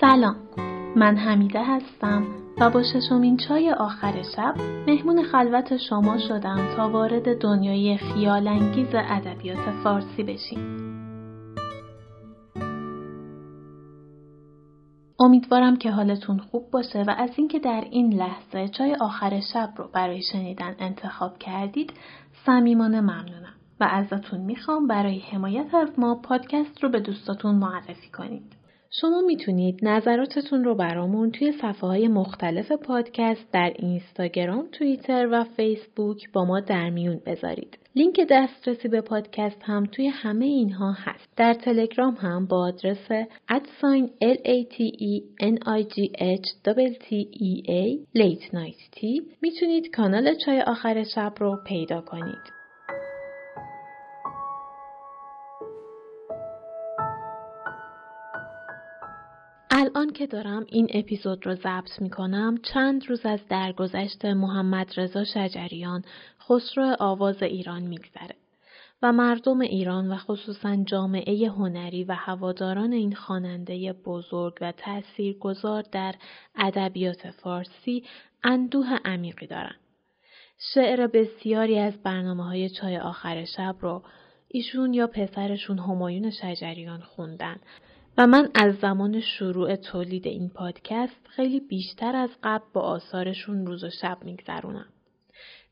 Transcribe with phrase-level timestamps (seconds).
[0.00, 0.36] سلام
[0.96, 2.26] من حمیده هستم
[2.60, 4.54] و با ششمین چای آخر شب
[4.86, 10.76] مهمون خلوت شما شدم تا وارد دنیای خیالانگیز ادبیات فارسی بشیم
[15.20, 19.88] امیدوارم که حالتون خوب باشه و از اینکه در این لحظه چای آخر شب رو
[19.92, 21.92] برای شنیدن انتخاب کردید
[22.46, 28.57] صمیمانه ممنونم و ازتون می‌خوام برای حمایت از ما پادکست رو به دوستاتون معرفی کنید.
[28.90, 36.32] شما می‌تونید نظراتتون رو برامون توی صفحه های مختلف پادکست در اینستاگرام، توییتر و فیسبوک
[36.32, 37.78] با ما در میون بذارید.
[37.96, 41.28] لینک دسترسی به پادکست هم توی همه اینها هست.
[41.36, 44.10] در تلگرام هم با آدرس ادساین
[48.16, 49.04] late night
[49.42, 52.57] می‌تونید کانال چای آخر شب رو پیدا کنید.
[59.96, 65.24] الان که دارم این اپیزود رو ضبط می کنم چند روز از درگذشت محمد رضا
[65.24, 66.04] شجریان
[66.40, 68.34] خسرو آواز ایران میگذره
[69.02, 76.14] و مردم ایران و خصوصا جامعه هنری و هواداران این خواننده بزرگ و تاثیرگذار در
[76.56, 78.04] ادبیات فارسی
[78.44, 79.76] اندوه عمیقی دارن.
[80.74, 84.02] شعر بسیاری از برنامه های چای آخر شب رو
[84.48, 87.56] ایشون یا پسرشون همایون شجریان خوندن
[88.18, 93.84] و من از زمان شروع تولید این پادکست خیلی بیشتر از قبل با آثارشون روز
[93.84, 94.86] و شب میگذرونم.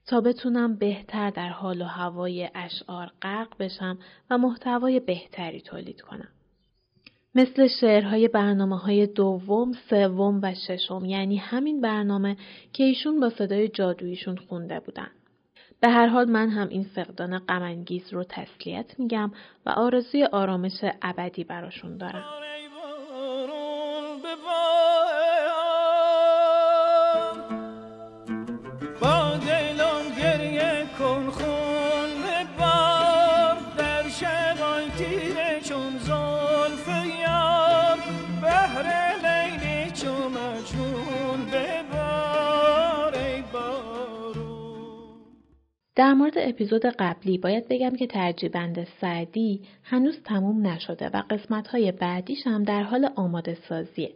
[0.06, 3.98] تا بتونم بهتر در حال و هوای اشعار غرق بشم
[4.30, 6.28] و محتوای بهتری تولید کنم.
[7.34, 12.36] مثل شعرهای برنامه های دوم، سوم و ششم یعنی همین برنامه
[12.72, 15.10] که ایشون با صدای جادوییشون خونده بودن.
[15.80, 19.30] به هر حال من هم این فقدان غمانگیز رو تسلیت میگم
[19.66, 22.24] و آرزوی آرامش ابدی براشون دارم.
[45.96, 51.92] در مورد اپیزود قبلی باید بگم که ترجیبند سعدی هنوز تموم نشده و قسمت های
[51.92, 54.12] بعدیش هم در حال آماده سازیه.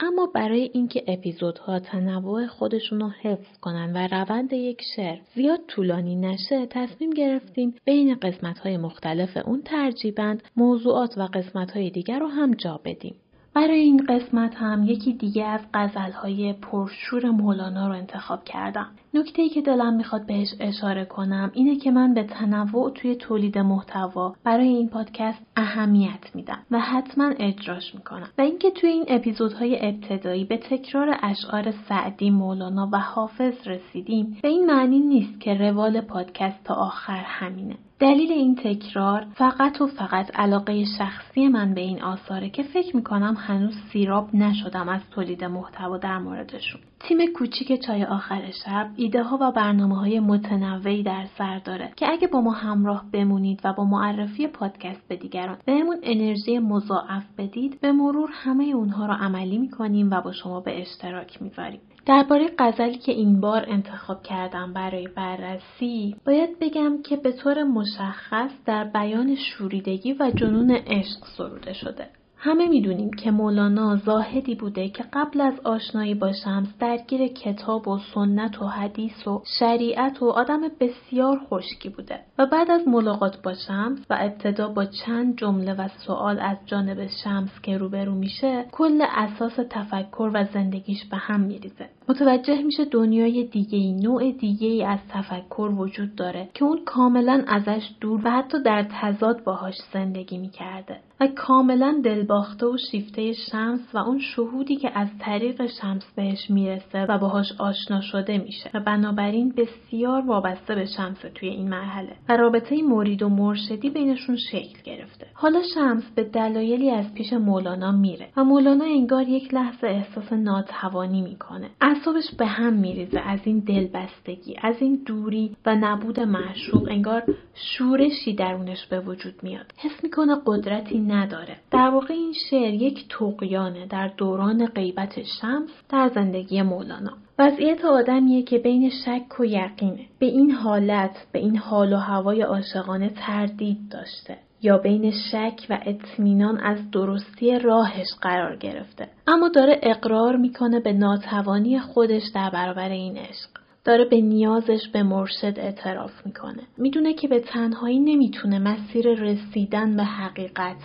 [0.00, 6.16] اما برای اینکه اپیزودها تنوع خودشون رو حفظ کنن و روند یک شعر زیاد طولانی
[6.16, 12.26] نشه تصمیم گرفتیم بین قسمت های مختلف اون ترجیبند موضوعات و قسمت های دیگر رو
[12.26, 13.14] هم جا بدیم.
[13.58, 18.86] برای این قسمت هم یکی دیگه از غزلهای پرشور مولانا رو انتخاب کردم.
[19.14, 23.58] نکته ای که دلم می‌خواد بهش اشاره کنم اینه که من به تنوع توی تولید
[23.58, 29.88] محتوا برای این پادکست اهمیت میدم و حتما اجراش می‌کنم و اینکه توی این اپیزودهای
[29.88, 36.00] ابتدایی به تکرار اشعار سعدی مولانا و حافظ رسیدیم به این معنی نیست که روال
[36.00, 42.02] پادکست تا آخر همینه دلیل این تکرار فقط و فقط علاقه شخصی من به این
[42.02, 46.80] آثاره که فکر می‌کنم هنوز سیراب نشدم از تولید محتوا در موردشون.
[47.00, 52.10] تیم کوچیک چای آخر شب ایده ها و برنامه های متنوعی در سر داره که
[52.10, 57.80] اگه با ما همراه بمونید و با معرفی پادکست به دیگران بهمون انرژی مضاعف بدید
[57.80, 61.80] به مرور همه اونها رو عملی می‌کنیم و با شما به اشتراک می‌ذاریم.
[62.08, 68.50] درباره غزلی که این بار انتخاب کردم برای بررسی باید بگم که به طور مشخص
[68.66, 72.08] در بیان شوریدگی و جنون عشق سروده شده.
[72.36, 77.98] همه می‌دونیم که مولانا زاهدی بوده که قبل از آشنایی با شمس درگیر کتاب و
[78.14, 83.54] سنت و حدیث و شریعت و آدم بسیار خشکی بوده و بعد از ملاقات با
[83.54, 89.02] شمس و ابتدا با چند جمله و سوال از جانب شمس که روبرو میشه کل
[89.16, 91.97] اساس تفکر و زندگیش به هم میریزه.
[92.08, 97.44] متوجه میشه دنیای دیگه ای نوع دیگه ای از تفکر وجود داره که اون کاملا
[97.46, 103.80] ازش دور و حتی در تضاد باهاش زندگی می‌کرده و کاملا دلباخته و شیفته شمس
[103.94, 108.80] و اون شهودی که از طریق شمس بهش می‌رسه و باهاش آشنا شده میشه و
[108.80, 114.82] بنابراین بسیار وابسته به شمس توی این مرحله و رابطه مرید و مرشدی بینشون شکل
[114.84, 115.26] گرفته.
[115.34, 121.22] حالا شمس به دلایلی از پیش مولانا میره و مولانا انگار یک لحظه احساس ناتوانی
[121.22, 121.70] می‌کنه.
[121.98, 123.20] اعصابش به هم میریزه.
[123.20, 127.22] از این دلبستگی از این دوری و نبود معشوق انگار
[127.54, 129.72] شورشی درونش به وجود میاد.
[129.76, 131.56] حس می‌کنه قدرتی نداره.
[131.70, 137.12] در واقع این شعر یک توقیانه در دوران غیبت شمس در زندگی مولانا.
[137.38, 140.06] وضعیت آدمیه که بین شک و یقینه.
[140.18, 144.38] به این حالت به این حال و هوای عاشقانه تردید داشته.
[144.62, 149.08] یا بین شک و اطمینان از درستی راهش قرار گرفته.
[149.26, 153.48] اما داره اقرار می‌کنه به ناتوانی خودش در برابر این عشق.
[153.84, 156.62] داره به نیازش به مرشد اعتراف می‌کنه.
[156.78, 160.76] می‌دونه که به تنهایی نمی‌تونه مسیر رسیدن به حقیقت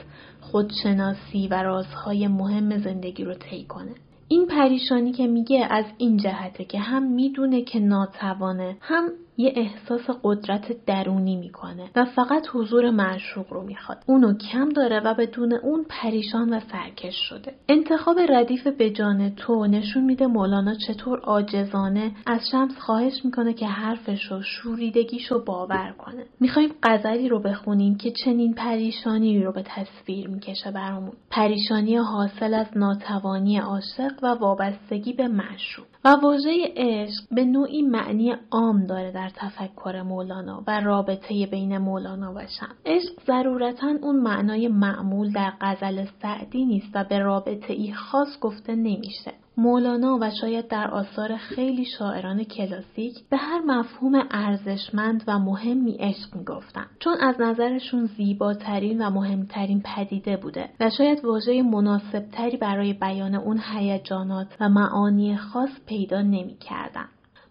[0.42, 3.92] خودشناسی و رازهای مهم زندگی رو طی کنه.
[4.28, 10.10] این پریشانی که میگه از این جهته که هم می‌دونه که ناتوانه هم یه احساس
[10.24, 14.04] قدرت درونی می‌کنه و فقط حضور معشوق رو می‌خواد.
[14.08, 17.54] اونو کم داره و بدون اون پریشان و سرکش شده.
[17.70, 23.68] انتخاب ردیف به جان تو نشون میده مولانا چطور عاجزانه از شمس خواهش می‌کنه که
[23.68, 26.26] حرفش رو شوریدگیش رو باور کنه.
[26.40, 31.14] می‌خوایم غزلی رو بخونیم که چنین پریشانی رو به تصویر می‌کشه برامون.
[31.30, 35.86] پریشانی حاصل از ناتوانی عاشق و وابستگی به معشوق.
[36.06, 42.34] و واژه عشق به نوعی معنی عام داره در تفکر مولانا و رابطه بین مولانا
[42.34, 47.94] و شم عشق ضرورتا اون معنای معمول در غزل سعدی نیست و به رابطه ای
[47.94, 49.34] خاص گفته نمیشه.
[49.58, 56.36] مولانا و شاید در آثار خیلی شاعران کلاسیک به هر مفهوم ارزشمند و مهمی عشق
[56.36, 63.36] می‌گفتن چون از نظرشون زیباترین و مهمترین پدیده بوده و شاید واژه مناسبتری برای بیان
[63.36, 67.06] اون هیجانات و معانی خاص پیدا نمی‌کردن.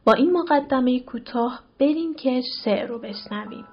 [0.05, 3.65] با این مقدمه کوتاه بریم که شعر رو بشنویم.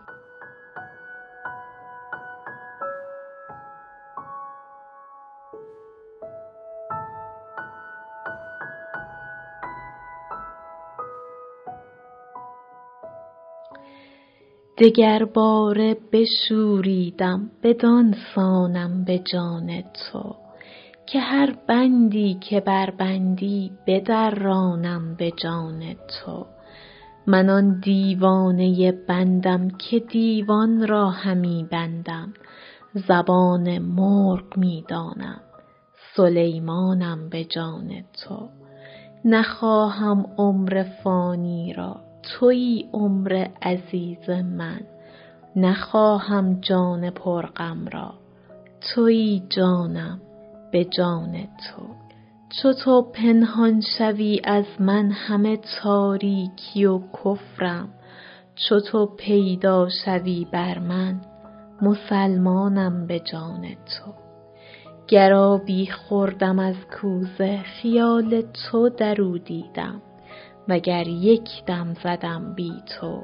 [14.79, 20.35] دگر باره بشوریدم بدان سانم به جان تو
[21.05, 26.45] که هر بندی که بربندی بدرانم به جان تو.
[27.27, 32.33] من آن دیوانه بندم که دیوان را همی بندم
[33.07, 35.41] زبان مرغ می دانم
[36.15, 37.89] سلیمانم به جان
[38.25, 38.49] تو.
[39.25, 44.81] نخواهم عمر فانی را تویی عمر عزیز من.
[45.56, 48.13] نخواهم جان پرغم را.
[48.81, 50.21] تویی جانم
[50.71, 51.83] به جان تو.
[52.50, 57.89] چو تو پنهان شوی از من همه تاریکی و کفرم.
[58.56, 61.22] چو تو پیدا شوی بر من
[61.81, 64.13] مسلمانم به جان تو.
[65.07, 70.01] گرابی خوردم از کوزه خیال تو درو دیدم.
[70.69, 73.24] وگر یک دم زدم بی تو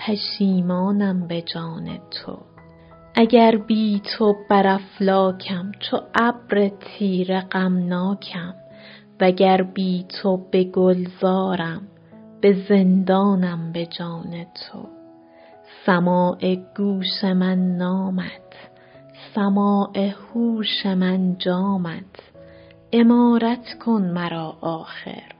[0.00, 2.38] پشیمانم به جان تو.
[3.14, 8.54] اگر بی تو بر افلاکم چو ابر تیره غمناکم.
[9.20, 11.82] وگر بی تو به گلزارم
[12.40, 14.88] به زندانم به جان تو.
[15.86, 18.52] سماع گوش من نامت
[19.34, 22.32] سماع هوش من جامت.
[22.92, 25.31] امارت کن مرا آخر.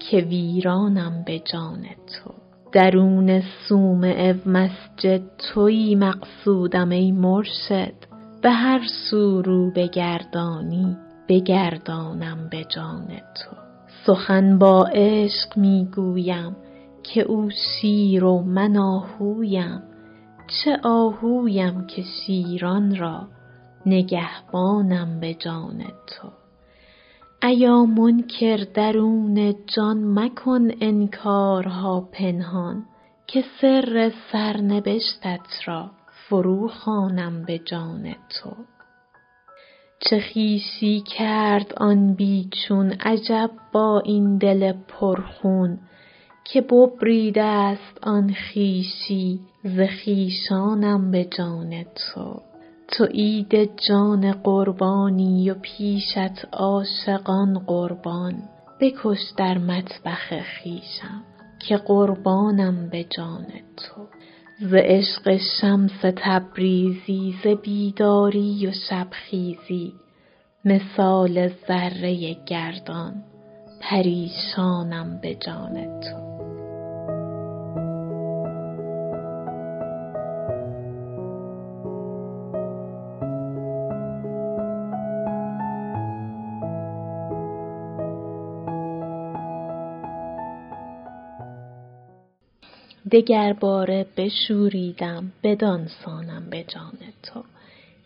[0.00, 2.30] که ویرانم به جان تو.
[2.72, 7.94] درون صومعه مسجد تویی مقصودم ای مرشد.
[8.42, 8.80] به هر
[9.10, 10.96] سو رو بگردانی
[11.28, 13.56] بگردانم به جان تو.
[14.06, 16.56] سخن با عشق می گویم
[17.02, 19.82] که او شیر و من آهویم.
[20.46, 23.28] چه آهویم که شیران را
[23.86, 26.39] نگهبانم به جان تو.
[27.42, 32.84] ایا منکر درون جان مکن انکارها پنهان
[33.26, 35.90] که سر سرنبشتت را
[36.28, 38.50] فرو خوانم به جان تو.
[40.00, 45.78] چه خویشی کرد آن بیچون عجب با این دل پرخون
[46.44, 52.49] که ببریده است آن خویشی ز خویشانم به جان تو.
[52.90, 58.34] تو عید جان قربانی و پیشت عاشقان قربان.
[58.80, 61.22] بکش در مطبخ خویشم
[61.58, 64.06] که قربانم به جان تو.
[64.60, 69.92] ز عشق شمس تبریزی ز بیداری و شبخیزی.
[70.64, 73.24] مثال ذره گردان
[73.80, 76.29] پریشانم به جان تو.
[93.12, 97.44] دگر باره بشوریدم بدان سانم به جان تو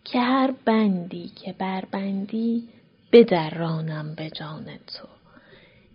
[0.05, 2.69] که هر بندی که بربندی
[3.13, 5.14] بدرانم به جان تو.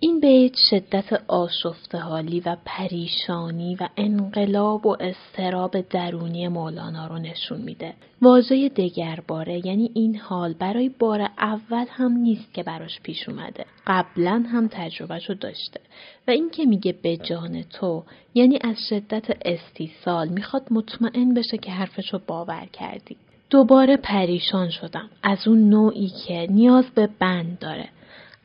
[0.02, 7.62] این بیت شدت آشفته حالی و پریشانی و انقلاب و استراب درونی مولانا رو نشون
[7.62, 7.94] میده.
[8.22, 13.66] واژه دگرباره یعنی این حال برای بار اول هم نیست که براش پیش اومده.
[13.88, 15.80] قبلا هم تجربهشو داشته
[16.28, 18.04] و این که میگه به جان تو
[18.34, 23.18] یعنی از شدت استیصال می‌خواد مطمئن بشه که حرفشو باور کردی.
[23.50, 27.90] دوباره پریشان شدم از اون نوعی که نیاز به بند داره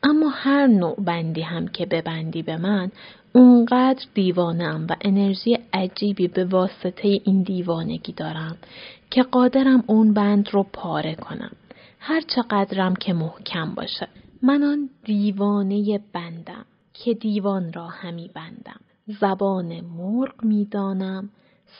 [0.05, 2.91] اما هر نوع بندی هم که ببندی به من
[3.33, 8.57] اونقدر دیوانم و انرژی عجیبی به واسطه این دیوانگی دارم
[9.09, 11.51] که قادرم اون بند رو پاره کنم.
[11.99, 14.07] هر چقدرم که محکم باشه.
[14.41, 18.79] من آن دیوانه بندم که دیوان را همی بندم.
[19.07, 21.29] زبان مرغ می‌دانم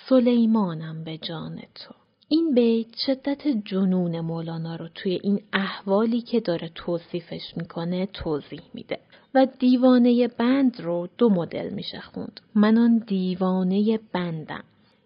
[0.10, 2.05] سلیمانم به جان تو.
[2.29, 9.00] این بیت شدت جنون مولانا رو توی این احوالی که داره توصیفش می‌کنه توضیح میده.
[9.36, 12.41] و دیوانه بند رو دو مدل میشه خوند.
[12.55, 14.63] من آن دیوانه بندم.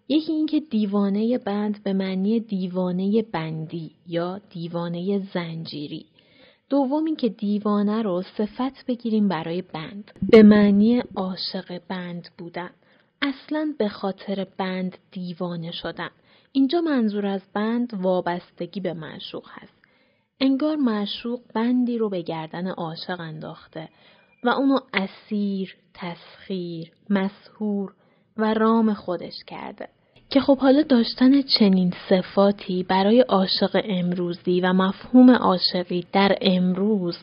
[0.08, 6.06] یکی اینکه دیوانه بند به معنی دیوانه بندی یا دیوانه زنجیری.
[6.68, 10.10] دوم اینکه دیوانه رو صفت بگیریم برای بند.
[10.30, 12.70] به معنی عاشق بند بودن.
[13.22, 16.10] اصلا به خاطر بند دیوانه شدن
[16.52, 19.72] اینجا منظور از بند وابستگی به معشوق هست.
[20.40, 23.88] انگار معشوق بندی رو به گردن عاشق انداخته
[24.44, 27.92] و اونو اسیر، تسخیر، مسهور
[28.36, 29.88] و رام خودش کرده.
[30.30, 37.16] که خب حالا داشتن چنین صفاتی برای عاشق امروزی و مفهوم عاشقی در امروز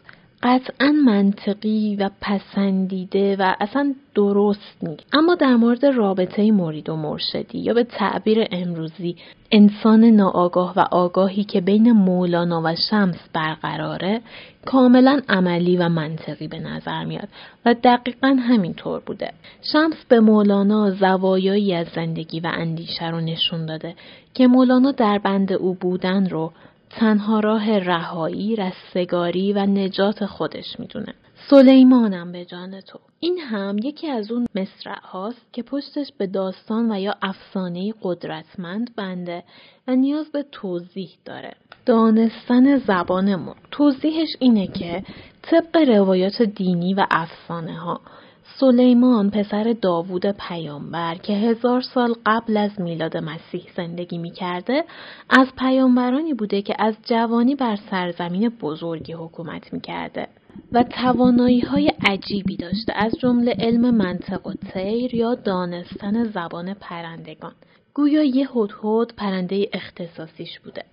[0.44, 7.60] قطعا منطقی و پسندیده و اصلا درست نیست اما در مورد رابطه مرید و مرشدی
[7.60, 9.16] یا به تعبیر امروزی
[9.52, 14.22] انسان ناآگاه و آگاهی که بین مولانا و شمس برقراره
[14.66, 17.28] کاملا عملی و منطقی به نظر میاد
[17.66, 19.34] و دقیقا همینطور بوده.
[19.74, 23.96] شمس به مولانا زوایایی از زندگی و اندیشه رو نشون داده
[24.34, 26.52] که مولانا در بند او بودن رو
[26.90, 31.14] تنها راه رهایی، رستگاری و نجات خودش می‌دونه.
[31.50, 33.00] سلیمانم به جان تو.
[33.20, 38.96] این هم یکی از اون مصرع هاست که پشتش به داستان و یا افسانه قدرتمند
[38.96, 39.44] بنده
[39.88, 41.54] و نیاز به توضیح داره.
[41.86, 43.56] دانستن زبان ما.
[43.72, 45.04] توضیحش اینه که
[45.42, 48.02] طبق روایات دینی و افسانه ها
[48.56, 54.84] سلیمان پسر داوود پیامبر که هزار سال قبل از میلاد مسیح زندگی می کرده
[55.30, 60.28] از پیامبرانی بوده که از جوانی بر سرزمین بزرگی حکومت می کرده
[60.72, 67.54] و توانایی های عجیبی داشته از جمله علم منطق و تیر یا دانستن زبان پرندگان.
[67.94, 70.84] گویا یه هدهد پرنده اختصاصیش بوده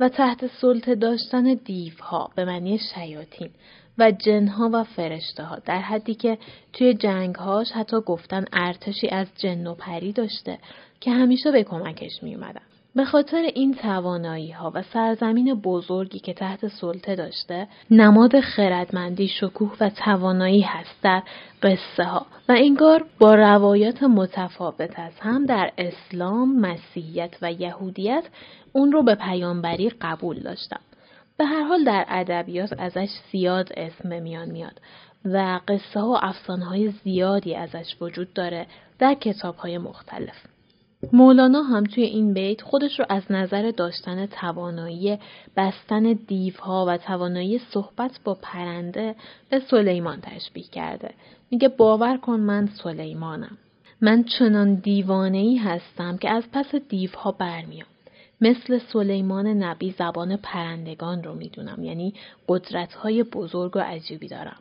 [0.00, 3.50] و تحت سلطه داشتن دیوها به معنی شیاطین
[3.98, 6.38] و جنها و فرشته ها در حدی که
[6.72, 10.58] توی جنگهاش حتی گفتن ارتشی از جن و پری داشته
[11.00, 12.60] که همیشه به کمکش می اومدن.
[12.94, 19.76] به خاطر این توانایی ها و سرزمین بزرگی که تحت سلطه داشته نماد خردمندی شکوه
[19.80, 21.22] و توانایی هست در
[21.62, 28.24] قصه ها و انگار با روایات متفاوت از هم در اسلام، مسیحیت و یهودیت
[28.72, 30.80] اون رو به پیامبری قبول داشتن.
[31.40, 34.80] به هر حال در ادبیات ازش زیاد اسم میان میاد
[35.24, 38.66] و قصه و افسانه های زیادی ازش وجود داره
[38.98, 40.46] در کتاب های مختلف.
[41.12, 45.18] مولانا هم توی این بیت خودش رو از نظر داشتن توانایی
[45.56, 49.14] بستن دیوها و توانایی صحبت با پرنده
[49.50, 51.14] به سلیمان تشبیه کرده.
[51.50, 53.58] میگه باور کن من سلیمانم.
[54.00, 57.86] من چنان دیوانه ای هستم که از پس دیوها برمیام.
[58.40, 61.84] مثل سلیمان نبی زبان پرندگان رو می‌دونم.
[61.84, 62.14] یعنی
[62.48, 64.56] قدرت های بزرگ و عجیبی دارم.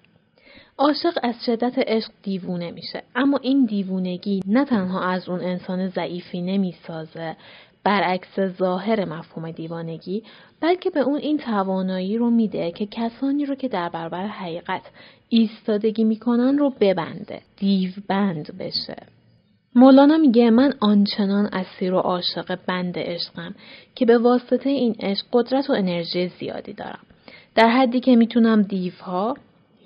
[0.77, 3.03] عاشق از شدت عشق دیوونه میشه.
[3.15, 7.35] اما این دیوونگی نه تنها از اون انسان ضعیفی نمی‌سازه
[7.83, 10.23] برعکس ظاهر مفهوم دیوانگی
[10.61, 14.81] بلکه به اون این توانایی رو میده که کسانی رو که در برابر حقیقت
[15.29, 18.95] ایستادگی می‌کنن رو ببنده دیو بند بشه.
[19.75, 23.55] مولانا میگه من آنچنان اسیر و عاشق بند عشقم
[23.95, 26.99] که به واسطه این عشق قدرت و انرژی زیادی دارم.
[27.55, 29.37] در حدی که می‌تونم دیوها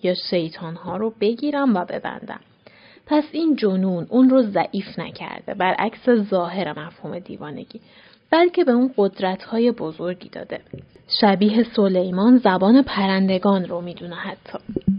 [0.03, 2.39] یا شیطانها رو بگیرم و ببندم.
[3.05, 7.79] پس این جنون اون رو ضعیف نکرده برعکس ظاهر مفهوم دیوانگی
[8.33, 10.59] بلکه به اون قدرت های بزرگی داده.
[11.21, 14.57] شبیه سلیمان زبان پرندگان رو می‌دونه حتی.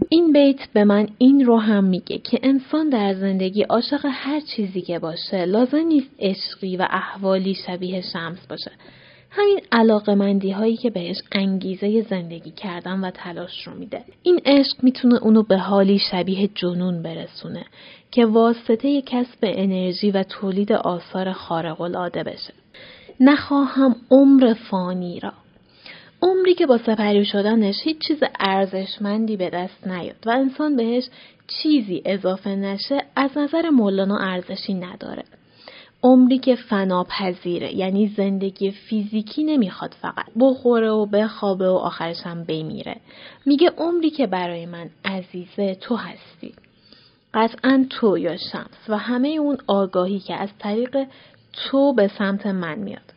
[0.09, 4.81] این بیت به من این رو هم میگه که انسان در زندگی عاشق هر چیزی
[4.81, 8.71] که باشه لازم نیست عشقی و احوالی شبیه شمس باشه.
[9.31, 14.01] همین علاقمندی هایی که بهش انگیزه زندگی کردن و تلاش رو میده.
[14.23, 17.65] این عشق می‌تونه اونو به حالی شبیه جنون برسونه
[18.11, 22.53] که واسطه کسب انرژی و تولید آثار خارق العاده بشه.
[23.19, 25.33] نخواهم عمر فانی را.
[26.21, 31.09] عمری که با سپری شدنش هیچ چیز ارزشمندی به دست نیاد و انسان بهش
[31.47, 35.23] چیزی اضافه نشه از نظر مولانا ارزشی نداره.
[36.03, 40.25] عمری که فناپذیره یعنی زندگی فیزیکی نمی‌خواد فقط.
[40.39, 42.95] بخوره و بخوابه و آخرش هم بمیره.
[43.45, 46.53] میگه عمری که برای من عزیزه تو هستی.
[47.33, 48.89] قطعا تو یا شمس.
[48.89, 51.07] و همه اون آگاهی که از طریق
[51.55, 53.13] تو به سمت من میاد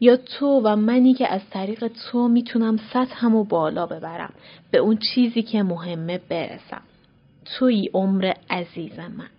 [0.00, 4.32] یا تو و منی که از طریق تو می‌تونم سطحمو بالا ببرم
[4.70, 6.82] به اون چیزی که مهمه برسم
[7.44, 9.30] توی عمر عزیز من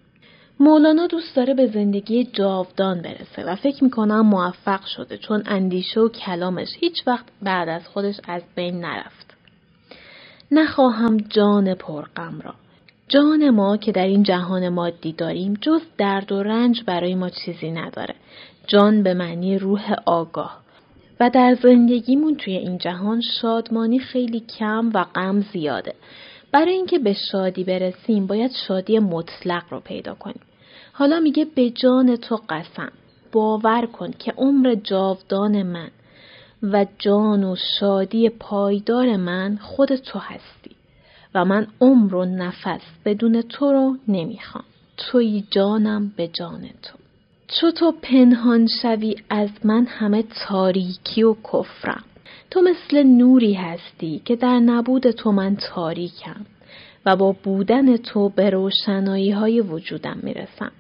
[0.60, 6.10] مولانا دوست داره به زندگی جاودان برسه و فکر می‌کنم موفق شده چون اندیشه و
[6.10, 9.34] کلامش هیچ وقت بعد از خودش از بین نرفت.
[10.52, 12.56] نخواهم جان پرغم را.
[13.08, 17.72] جان ما که در این جهان مادی داریم جز درد و رنج برای ما چیزی
[17.72, 18.16] نداره.
[18.68, 20.64] جان به معنی روح آگاه.
[21.20, 25.96] و در زندگیمون توی این جهان شادمانی خیلی کم و غم زیاده.
[26.52, 30.42] برای اینکه به شادی برسیم باید شادی مطلق رو پیدا کنیم.
[30.94, 32.92] حالا میگه به جان تو قسم
[33.32, 35.90] باور کن که عمر جاودان من
[36.64, 40.76] و جان و شادی پایدار من خود تو هستی
[41.36, 44.64] و من عمر و نفس بدون تو رو نمی‌خوام
[44.98, 46.98] توی جانم به جان تو
[47.48, 52.04] چو تو پنهان شوی از من همه تاریکی و کفرم
[52.52, 56.46] تو مثل نوری هستی که در نبود تو من تاریکم
[57.06, 60.72] و با بودن تو به روشنایی های وجودم می‌رسم.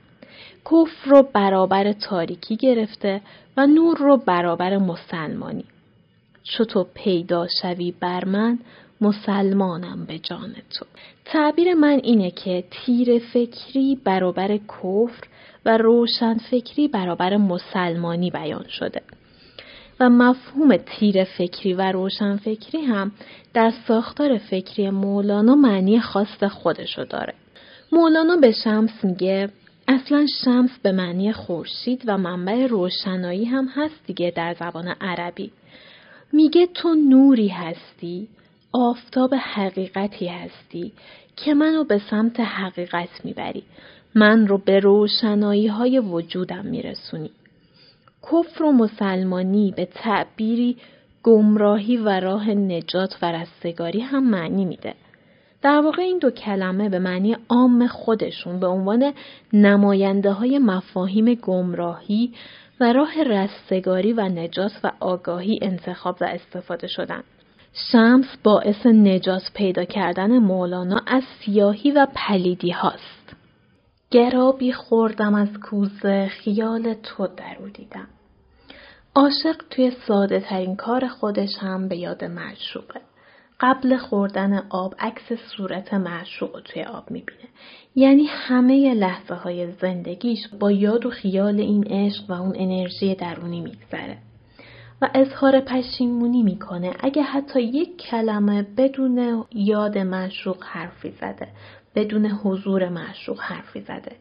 [0.65, 3.21] کفر رو برابر تاریکی گرفته
[3.57, 5.65] و نور رو برابر مسلمانی.
[6.43, 8.59] چو تو پیدا شوی بر من
[9.01, 10.85] مسلمانم به جان تو.
[11.25, 15.27] تعبیر من اینه که تیر فکری برابر کفر
[15.65, 19.01] و روشن فکری برابر مسلمانی بیان شده.
[19.99, 23.11] و مفهوم تیر فکری و روشن فکری هم
[23.53, 27.33] در ساختار فکری مولانا معنی خاص خودشو داره.
[27.91, 29.49] مولانا به شمس میگه
[29.87, 35.51] اصلا شمس به معنی خورشید و منبع روشنایی هم هست دیگه در زبان عربی.
[36.33, 38.27] میگه تو نوری هستی،
[38.73, 40.93] آفتاب حقیقتی هستی
[41.35, 43.63] که منو به سمت حقیقت می‌بری.
[44.15, 47.31] من رو به روشنایی های وجودم میرسونی.
[48.23, 50.77] کفر و مسلمانی به تعبیری
[51.23, 54.93] گمراهی و راه نجات و رستگاری هم معنی میده.
[55.61, 59.13] در واقع این دو کلمه به معنی عام خودشون به عنوان
[59.53, 62.33] نماینده های مفاهیم گمراهی
[62.79, 67.23] و راه رستگاری و نجات و آگاهی انتخاب و استفاده شدن.
[67.73, 73.35] شمس باعث نجات پیدا کردن مولانا از سیاهی و پلیدی هاست.
[74.11, 78.07] گرابی خوردم از کوزه خیال تو درو دیدم.
[79.15, 83.01] عاشق توی ساده ترین کار خودش هم به یاد معشوقه.
[83.59, 87.49] قبل خوردن آب عکس صورت معشوق توی آب می‌بینه.
[87.95, 93.61] یعنی همه لحظه های زندگیش با یاد و خیال این عشق و اون انرژی درونی
[93.61, 94.17] میگذره.
[95.03, 96.93] و اظهار پشیمونی می‌کنه.
[96.99, 101.47] اگه حتی یک کلمه بدون یاد معشوق حرفی زده
[101.95, 104.11] بدون حضور معشوق حرفی زده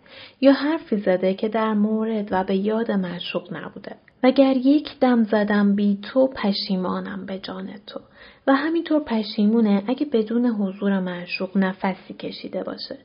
[0.40, 3.96] یا حرفی زده که در مورد و به یاد معشوق نبوده.
[4.22, 8.00] وگر یک دم زدم بی تو پشیمانم به جان تو.
[8.46, 12.98] و همینطور پشیمونه اگه بدون حضور معشوق نفسی کشیده باشه.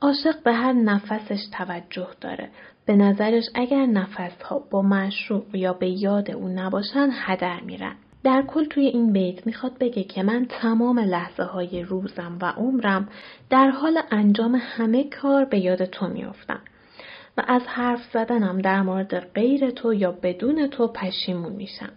[0.00, 2.50] عاشق به هر نفسش توجه داره.
[2.90, 8.64] به نظرش اگر نفسها با معشوق یا به یاد او نباشن هدر میرن در کل
[8.64, 13.08] توی این بیت می‌خواد بگه که من تمام لحظه های روزم و عمرم
[13.50, 16.60] در حال انجام همه کار به یاد تو میافتم
[17.36, 21.92] و از حرف زدنم در مورد غیر تو یا بدون تو پشیمون میشم.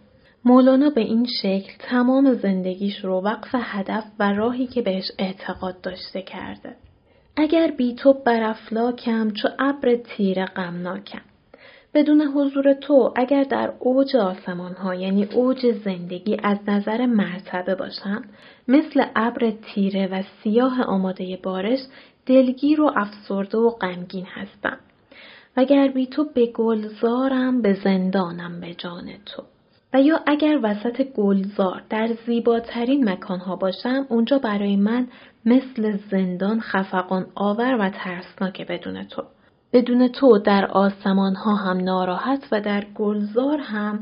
[0.45, 6.21] مولانا به این شکل تمام زندگیش رو وقف هدف و راهی که بهش اعتقاد داشته
[6.21, 6.75] کرده.
[7.35, 11.21] اگر بی تو بر افلاکم چو ابر تیره غمناکم.
[11.93, 18.23] بدون حضور تو اگر در اوج آسمان ها یعنی اوج زندگی از نظر مرتبه باشم
[18.67, 21.79] مثل ابر تیره و سیاه آماده بارش
[22.25, 24.77] دلگیر و افسرده و غمگین هستم.
[25.57, 29.43] وگر بی تو به گلزارم به زندانم به جان تو.
[29.93, 35.08] و یا اگر وسط گلزار در زیباترین مکانها باشم اونجا برای من
[35.45, 39.23] مثل زندان خفقان آور و ترسناک بدون تو.
[39.73, 43.99] بدون تو در آسمان ها هم ناراحت و در گلزار هم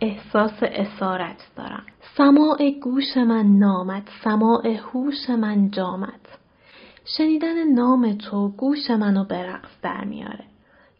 [0.00, 1.82] احساس اسارت دارم.
[2.16, 6.38] سماع گوش من نامت سماع هوش من جامت
[7.16, 10.49] شنیدن نام تو گوش منو به رقص در میاره.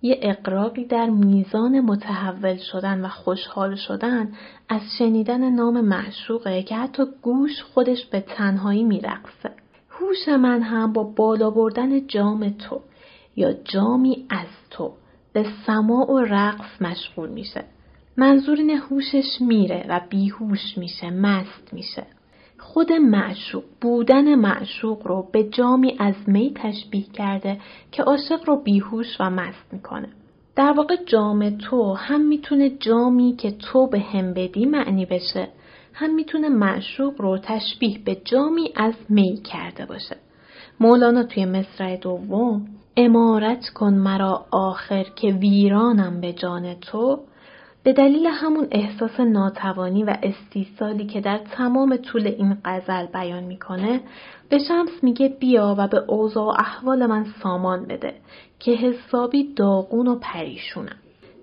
[0.03, 4.33] یه اقرابی در میزان متحول شدن و خوشحال شدن
[4.69, 9.51] از شنیدن نام معشوقه که حتی گوش خودش به تنهایی میرقصه.
[9.91, 12.81] هوش من هم با بالا بردن جام تو
[13.37, 14.93] یا جامی از تو
[15.33, 17.65] به سماع و رقص مشغول میشه.
[18.17, 22.07] منظور اینه هوشش میره و بیهوش میشه مست میشه.
[22.61, 27.61] خود معشوق بودن معشوق رو به جامی از می تشبیه کرده
[27.93, 30.09] که عاشق رو بیهوش و مست می‌کنه.
[30.57, 35.49] در واقع جام تو هم می‌تونه جامی که تو به هم بدی معنی بشه
[35.95, 40.17] هم می‌تونه معشوق رو تشبیه به جامی از می کرده باشه.
[40.81, 47.21] مولانا توی مصرع دوم امارت کن مرا آخر که ویرانم به جان تو
[47.83, 54.01] به دلیل همون احساس ناتوانی و استیصالی که در تمام طول این غزل بیان می‌کنه
[54.49, 58.15] به شمس میگه بیا و به اوضاع و احوال من سامان بده
[58.59, 60.97] که حسابی داغون و پریشونم.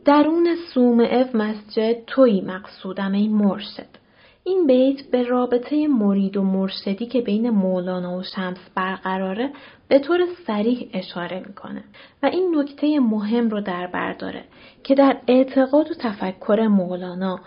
[0.05, 4.06] درون سومعه مسجد توی مقصودم ای مرشد.
[4.47, 9.49] این بیت به رابطه مرید و مرشدی که بین مولانا و شمس برقراره
[9.87, 11.83] به طور سریح اشاره می‌کنه
[12.23, 14.43] و این نکته مهم رو در برداره
[14.83, 17.39] که در اعتقاد و تفکر مولانا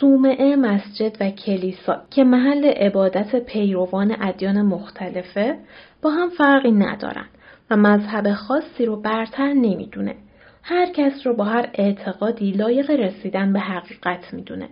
[0.00, 5.58] سومعه مسجد و کلیسا که محل عبادت پیروان ادیان مختلفه
[6.02, 7.26] با هم فرقی ندارن
[7.70, 10.14] و مذهب خاصی رو برتر نمی‌دونه.
[10.62, 14.68] هر کس رو با هر اعتقادی لایق رسیدن به حقیقت می‌دونه.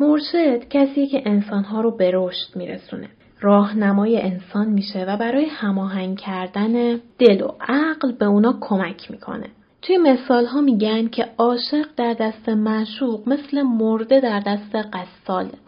[0.00, 3.08] مرشد کسی که انسانها رو به رشد میرسونه.
[3.40, 9.46] راهنمای انسان میشه و برای هماهنگ کردن دل و عقل به اونا کمک می‌کنه.
[9.82, 15.58] توی مثال ها میگن که عاشق در دست معشوق مثل مرده در دست قصاله.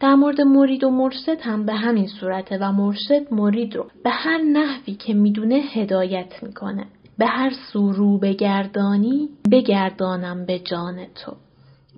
[0.00, 4.38] در مورد مرید و مرشد هم به همین صورته و مرشد مرید رو به هر
[4.38, 6.86] نحوی که می‌دونه هدایت می‌کنه.
[7.18, 11.32] به هر سو بگردانی بگردانم به جان تو.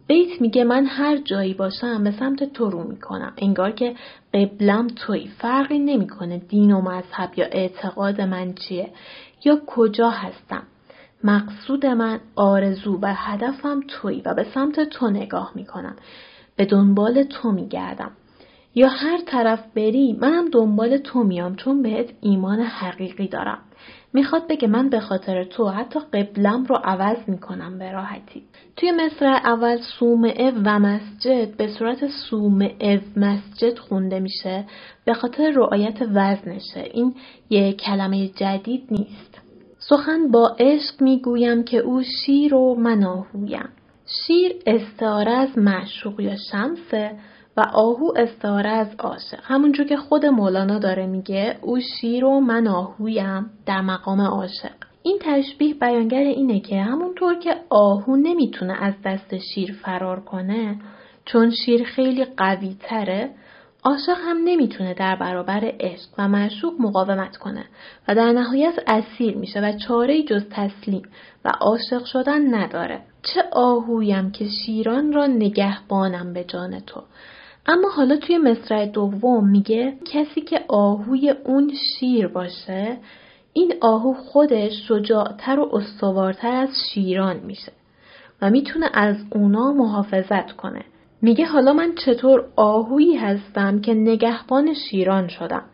[0.09, 3.33] بیت میگه من هر جایی باشم به سمت تو رو می‌کنم.
[3.39, 3.95] انگار که
[4.35, 5.27] قبلم توی.
[5.27, 8.91] فرقی نمی‌کنه دین و مذهب یا اعتقاد من چیه.
[9.45, 10.63] یا کجا هستم.
[11.25, 15.97] مقصود من آرزو و هدفم توی و به سمت تو نگاه می‌کنم.
[16.57, 18.11] به دنبال تو میگردم.
[18.75, 23.59] یا هر طرف بری منم دنبال تو میام چون بهت ایمان حقیقی دارم.
[24.13, 28.43] می‌خواد بگه من به خاطر تو حتی قبلم رو عوض می‌کنم به راحتی.
[28.77, 34.65] توی مصر اول سومعه و مسجد به صورت سومعه مسجد خونده میشه
[35.05, 36.91] به خاطر رعایت وزنشه.
[36.93, 37.15] این
[37.51, 39.41] یه کلمه جدید نیست.
[39.79, 43.69] سخن با عشق می‌گویم که او شیر و من آهویم
[44.27, 47.19] شیر استعاره از معشوق یا شمسه
[47.59, 49.41] و آهو استعاره از عاشق.
[49.43, 54.73] همونجور که خود مولانا داره میگه او شیر و من آهویم در مقام عاشق.
[55.03, 60.77] این تشبیه بیانگر اینه که همونطور که آهو نمی‌تونه از دست شیر فرار کنه
[61.25, 63.31] چون شیر خیلی قوی تره
[63.85, 67.65] عاشق هم نمی‌تونه در برابر عشق و معشوق مقاومت کنه
[68.09, 71.03] و در نهایت اسیر میشه و چاره جز تسلیم
[71.45, 73.01] و عاشق شدن نداره.
[73.23, 77.03] چه آهویم که شیران را نگهبانم به جان تو.
[77.69, 82.97] اما حالا توی مصرع دوم میگه کسی که آهوی اون شیر باشه
[83.53, 87.73] این آهو خودش شجاعتر و استوارتر از شیران میشه
[88.43, 90.85] و می‌تونه از اونا محافظت کنه.
[91.23, 95.65] میگه حالا من چطور آهویی هستم که نگهبان شیران شدم.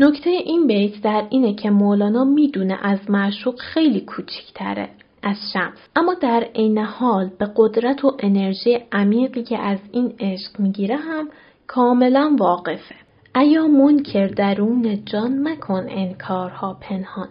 [0.00, 4.88] نکته این بیت در اینه که مولانا می‌دونه از معشوق خیلی کوچیکتره
[5.26, 5.78] از شمس.
[5.96, 11.28] اما در عین حال به قدرت و انرژی عمیقی که از این عشق می‌گیره هم
[11.66, 12.94] کاملا واقفه.
[13.36, 17.28] ایا منکر درون جان مکن انکارها پنهان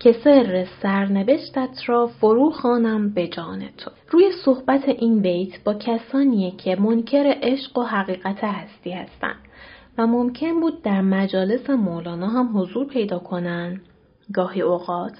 [0.00, 3.90] که سر سرنوشتت را فرو خانم به جان تو.
[4.10, 9.40] روی صحبت این بیت با کسانیه که منکر عشق و حقیقت هستی هستند.
[9.98, 13.80] و ممکن بود در مجالس مولانا هم حضور پیدا کنند.
[14.34, 15.12] گاهی اوقات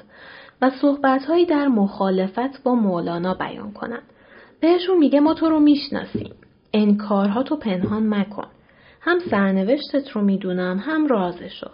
[0.62, 4.02] و صحبتهایی در مخالفت با مولانا بیان کنند.
[4.60, 6.34] بهشون میگه ما تو رو می‌شناسیم.
[6.74, 8.46] انکارها تو پنهان مکن.
[9.00, 11.70] هم سرنوشتت رو می‌دونم هم رازش رو.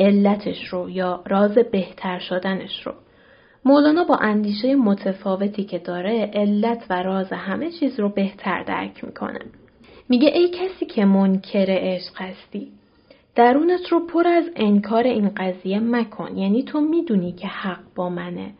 [0.00, 2.92] علتش رو یا راز بهتر شدنش رو.
[3.64, 9.40] مولانا با اندیشه متفاوتی که داره علت و راز همه چیز رو بهتر درک می‌کنه.
[10.08, 12.72] میگه ای کسی که منکر عشق هستی
[13.38, 16.36] درونت رو پر از انکار این قضیه مکن.
[16.36, 18.52] یعنی تو می‌دونی که حق با منه.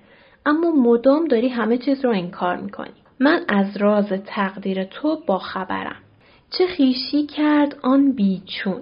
[0.47, 2.91] اما مدام داری همه چیز رو انکار می‌کنی.
[3.21, 5.97] من از راز تقدیر تو با خبرم.
[6.51, 8.81] چه خیشی کرد آن بیچون؟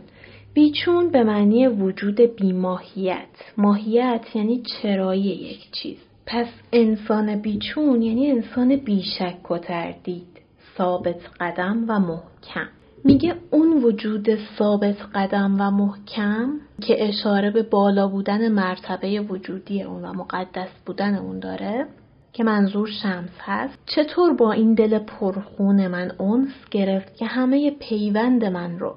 [0.54, 3.52] بیچون به معنی وجود بیماهیت.
[3.56, 5.98] ماهیت یعنی چرایی یک چیز.
[6.26, 10.40] پس انسان بیچون یعنی انسان بیشک و تردید
[10.78, 12.75] ثابت قدم و محکم.
[13.06, 16.52] میگه اون وجود ثابت قدم و محکم
[16.86, 21.86] که اشاره به بالا بودن مرتبه وجودی اون و مقدس بودن اون داره
[22.32, 23.78] که منظور شمس هست.
[23.86, 28.96] چطور با این دل پرخون من اونس گرفت که همه پیوند من رو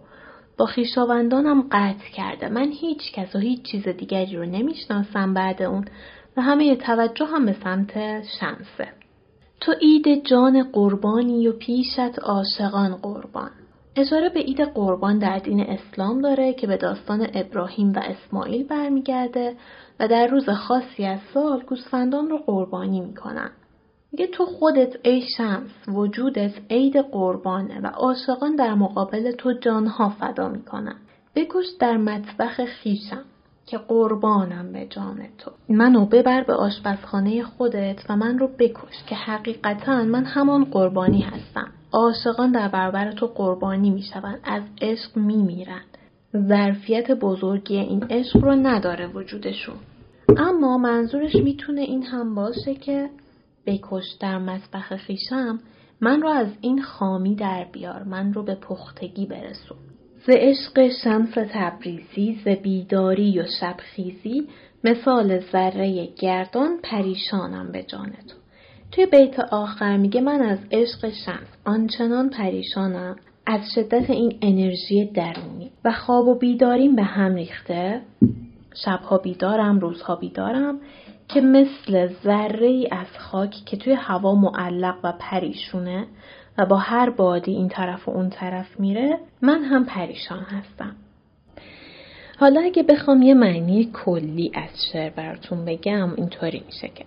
[0.57, 5.85] با خیشاوندانم قطع کرده؟ من هیچ کس و هیچ چیز دیگری رو نمی‌شناسم بعد اون
[6.37, 7.93] و همه توجه هم به سمت
[8.39, 8.87] شمسه.
[9.61, 13.51] تو عید جان قربانی و پیشت عاشقان قربان.
[13.99, 19.55] اشاره به عید قربان در دین اسلام داره که به داستان ابراهیم و اسماعیل برمیگرده
[19.99, 23.51] و در روز خاصی از سال گوسفندان رو قربانی می‌کنن.
[24.11, 30.49] میگه تو خودت ای شمس وجودت عید قربانه و عاشقان در مقابل تو جانها فدا
[30.49, 30.95] می‌کنن.
[31.35, 33.25] بکش در مطبخ خیشم
[33.65, 39.15] که قربانم به جان تو منو ببر به آشپزخانه خودت و من رو بکش که
[39.15, 45.97] حقیقتا من همان قربانی هستم عاشقان در برابر تو قربانی می‌شوند از عشق میمیرند.
[46.47, 49.75] ظرفیت بزرگی این عشق رو نداره وجودشون.
[50.37, 53.09] اما منظورش می‌تونه این هم باشه که
[53.65, 55.59] بکش در مسبخ خیشم
[56.01, 59.77] من رو از این خامی در بیار من رو به پختگی برسون.
[60.27, 64.47] ز عشق شمس تبریزی ز بیداری و شبخیزی
[64.83, 68.13] مثال ذره گردان پریشانم به جان
[68.91, 75.71] توی بیت آخر میگه من از عشق شمس آنچنان پریشانم از شدت این انرژی درونی
[75.85, 78.01] و خواب و بیداریم به هم ریخته.
[78.85, 80.79] شبها بیدارم روزها بیدارم
[81.27, 86.07] که مثل ذره ای از خاک که توی هوا معلق و پریشونه
[86.57, 90.95] و با هر بادی این طرف و اون طرف میره من هم پریشان هستم.
[92.39, 97.05] حالا اگه بخوام یه معنی کلی از شعر براتون بگم اینطوری میشه که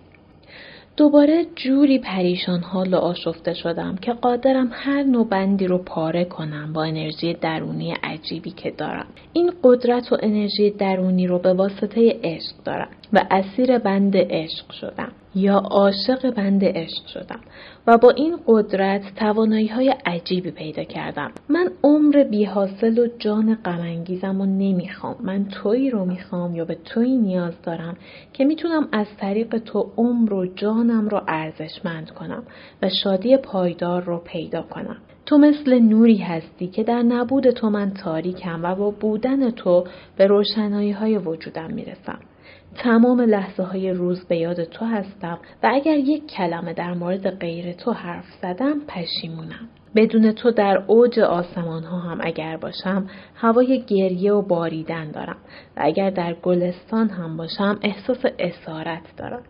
[0.97, 6.73] دوباره جوری پریشان حال و آشفته شدم که قادرم هر نوع بندی رو پاره کنم
[6.73, 9.05] با انرژی درونی عجیبی که دارم.
[9.33, 15.11] این قدرت و انرژی درونی رو به واسطه عشق دارم و اسیر بند عشق شدم
[15.35, 17.39] یا عاشق بند عشق شدم
[17.87, 21.31] و با این قدرت توانایی های عجیبی پیدا کردم.
[21.49, 25.15] من عمر بی حاصل و جان غمانگیزم و نمی‌خوام.
[25.23, 27.97] من تویی رو می‌خوام یا به تویی نیاز دارم
[28.33, 32.43] که می‌تونم از طریق تو عمر و جانم رو ارزشمند کنم
[32.81, 34.97] و شادی پایدار رو پیدا کنم.
[35.25, 39.83] تو مثل نوری هستی که در نبود تو من تاریکم و با بودن تو
[40.17, 42.19] به روشنایی های وجودم می‌رسم.
[42.77, 47.73] تمام لحظه های روز به یاد تو هستم و اگر یک کلمه در مورد غیر
[47.73, 49.69] تو حرف زدم پشیمونم.
[49.95, 55.37] بدون تو در اوج آسمان ها هم اگر باشم هوای گریه و باریدن دارم
[55.77, 59.43] و اگر در گلستان هم باشم احساس اسارت دارم.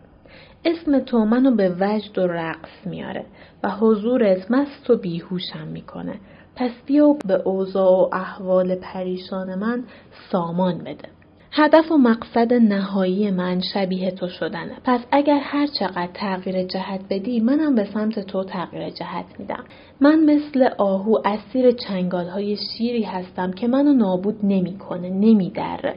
[0.64, 3.24] اسم تو منو به وجد و رقص میاره
[3.62, 6.14] و حضورت مست و بیهوشم می‌کنه.
[6.56, 9.84] پس بیا به اوضاع و احوال پریشان من
[10.30, 11.13] سامان بده.
[11.56, 14.76] هدف و مقصد نهایی من شبیه تو شدنه.
[14.84, 19.64] پس اگر هر چقدر تغییر جهت بدی منم به سمت تو تغییر جهت میدم.
[20.00, 25.94] من مثل آهو اسیر چنگال های شیری هستم که منو نابود نمی‌کنه نمیدره.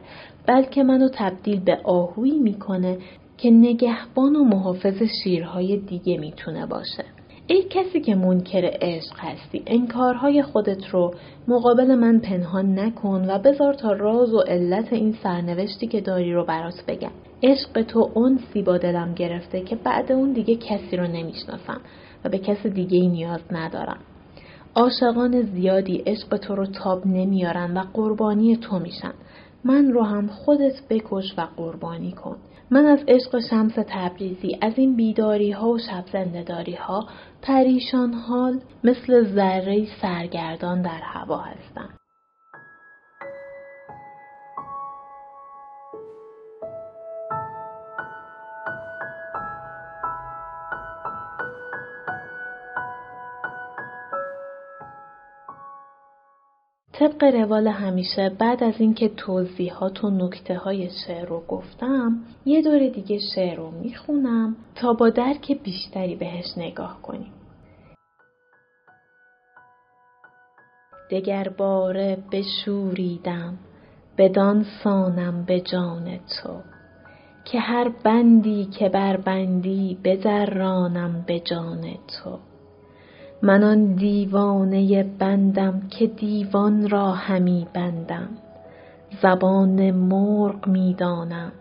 [0.48, 2.98] بلکه منو تبدیل به آهویی می‌کنه
[3.38, 7.06] که نگهبان و محافظ شیرهای دیگه می‌تونه باشه.
[7.50, 11.14] ای کسی که منکر عشق هستی انکارهای خودت رو
[11.48, 16.46] مقابل من پنهان نکن و بذار تا راز و علت این سرنوشتی که داری رو
[16.46, 17.12] برات بگم.
[17.44, 21.82] عشق تو اون با دلم گرفته که بعد اون دیگه کسی رو نمی‌شناسم
[22.26, 24.00] و به کس دیگه ای نیاز ندارم.
[24.76, 29.14] عاشقان زیادی عشق تو رو تاب نمیارن و قربانی تو میشن.
[29.64, 32.38] من رو هم خودت بکش و قربانی کن.
[32.72, 37.08] من از عشق شمس تبریزی از این بیداری ها و شب زندداری ها
[37.42, 41.97] پریشان حال مثل ذره سرگردان در هوا هستم.
[57.00, 62.90] طبق روال همیشه بعد از اینکه توضیحات و نکته های شعر رو گفتم یه دور
[62.90, 67.34] دیگه شعر رو می‌خونم تا با درک بیشتری بهش نگاه کنیم.
[71.12, 73.58] دگر باره بشوریدم
[74.18, 76.62] بدان سانم به جان تو
[77.46, 82.40] که هر بندی که بر بندی بزرانم به جان تو
[83.42, 88.30] من آن دیوانه بندم که دیوان را همی بندم.
[89.22, 91.52] زبان مرغ می دانم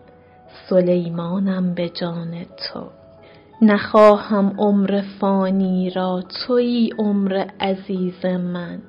[0.69, 2.83] سلیمانم به جان تو.
[3.61, 8.79] نخواهم عمر فانی را تویی عمر عزیز من.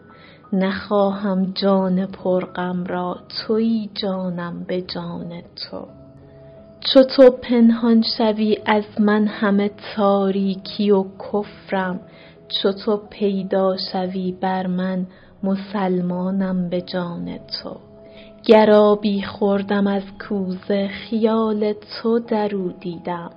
[0.52, 5.86] نخواهم جان پرغم را تویی جانم به جان تو.
[6.80, 12.00] چو تو پنهان شوی از من همه تاریکی و کفرم
[12.48, 15.06] چو تو پیدا شوی بر من
[15.42, 17.76] مسلمانم به جان تو.
[18.44, 23.30] گر آبی خوردم از کوزه خیال تو در او دیدم.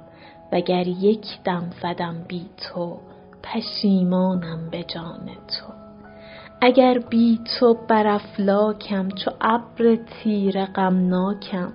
[0.52, 2.98] وگر یک دم زدم بی تو
[3.44, 5.74] پشیمانم به جان تو.
[6.62, 11.74] اگر بی تو بر افلاکم چو ابر تیره غمناکم.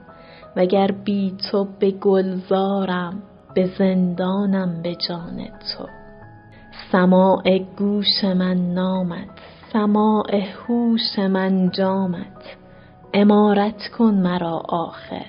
[0.57, 3.23] وگر بی تو به گلزارم
[3.55, 6.06] به زندانم به جان تو.
[6.93, 9.29] سماع گوش من نامت
[9.73, 12.57] سماع هوش من جامت
[13.15, 15.27] امارت کن مرا آخر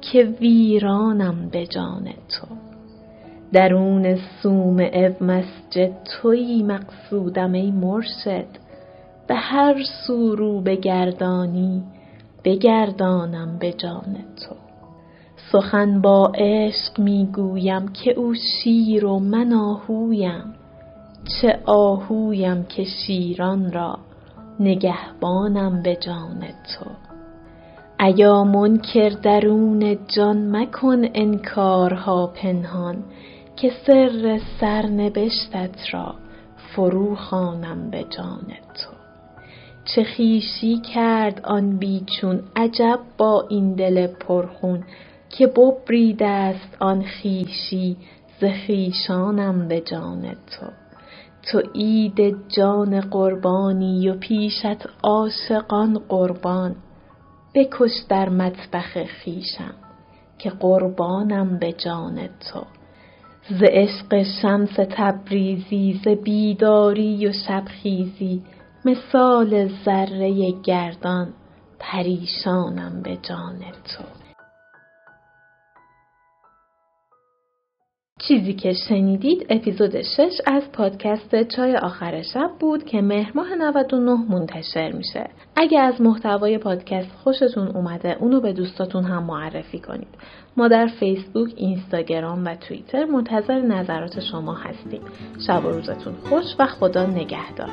[0.00, 2.46] که ویرانم به جان تو.
[3.52, 8.46] درون صومعه مسجد تویی مقصودم ای مرشد.
[9.28, 11.82] به هر سو رو بگردانی
[12.44, 14.54] بگردانم به جان تو.
[15.52, 20.54] سخن با عشق می گویم که او شیر و من آهویم.
[21.24, 23.98] چه آهویم که شیران را
[24.60, 26.90] نگهبانم به جان تو.
[28.00, 33.04] ایا منکر درون جان مکن انکارها پنهان
[33.56, 36.14] که سر سرنبشتت را
[36.56, 38.90] فرو خوانم به جان تو.
[39.84, 44.84] چه خویشی کرد آن بیچون عجب با این دل پرخون
[45.30, 47.96] که ببریده ست آن خویشی
[48.40, 50.81] ز خویشانم به جان تو.
[51.42, 56.76] تو عید جان قربانی و پیشت عاشقان قربان.
[57.54, 59.74] بکش در مطبخ خویشم
[60.38, 62.64] که قربانم به جان تو.
[63.48, 68.42] ز عشق شمس تبریزی ز بیداری و شبخیزی
[68.84, 71.28] مثال ذره گردان
[71.78, 74.21] پریشانم به جان تو.
[78.28, 84.10] چیزی که شنیدید اپیزود 6 از پادکست چای آخر شب بود که مهر ماه 99
[84.28, 85.30] منتشر میشه.
[85.56, 90.14] اگه از محتوای پادکست خوشتون اومده اونو به دوستاتون هم معرفی کنید.
[90.56, 95.02] ما در فیسبوک، اینستاگرام و توییتر منتظر نظرات شما هستیم.
[95.46, 97.70] شب و روزتون خوش و خدا نگهدار.